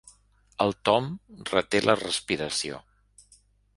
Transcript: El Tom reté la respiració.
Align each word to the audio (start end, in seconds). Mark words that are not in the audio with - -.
El 0.65 0.73
Tom 0.89 1.11
reté 1.51 1.83
la 1.85 1.97
respiració. 2.01 2.81